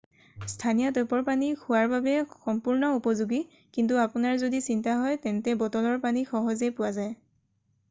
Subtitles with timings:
[0.51, 2.15] স্থানীয় টেপৰ পানী খোৱাৰ বাবে
[2.45, 3.41] সম্পূৰ্ণ উপযোগী
[3.79, 7.17] কিন্তু আপোনাৰ যদি চিন্তা হয় তেন্তে বটলৰ পানী সহজেই পোৱা যায়